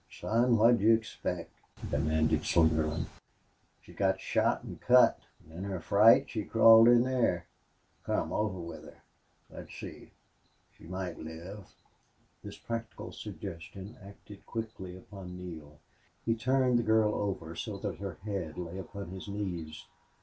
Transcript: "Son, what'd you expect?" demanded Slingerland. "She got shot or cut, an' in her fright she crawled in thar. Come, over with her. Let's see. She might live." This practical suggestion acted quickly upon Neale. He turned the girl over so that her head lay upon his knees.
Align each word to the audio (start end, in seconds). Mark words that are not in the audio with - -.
"Son, 0.09 0.57
what'd 0.57 0.81
you 0.81 0.95
expect?" 0.95 1.51
demanded 1.91 2.41
Slingerland. 2.43 3.05
"She 3.83 3.93
got 3.93 4.19
shot 4.19 4.63
or 4.67 4.75
cut, 4.77 5.19
an' 5.45 5.57
in 5.59 5.63
her 5.65 5.79
fright 5.79 6.27
she 6.27 6.43
crawled 6.43 6.87
in 6.87 7.03
thar. 7.03 7.45
Come, 8.05 8.33
over 8.33 8.57
with 8.59 8.83
her. 8.83 9.03
Let's 9.51 9.79
see. 9.79 10.09
She 10.75 10.85
might 10.85 11.19
live." 11.19 11.67
This 12.43 12.57
practical 12.57 13.11
suggestion 13.11 13.95
acted 14.01 14.43
quickly 14.47 14.97
upon 14.97 15.37
Neale. 15.37 15.77
He 16.25 16.33
turned 16.33 16.79
the 16.79 16.83
girl 16.83 17.13
over 17.13 17.55
so 17.55 17.77
that 17.77 17.99
her 17.99 18.17
head 18.25 18.57
lay 18.57 18.79
upon 18.79 19.09
his 19.09 19.27
knees. 19.27 19.85